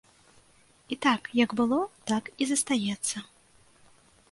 [0.95, 1.79] І так, як было,
[2.13, 3.17] так і застаецца.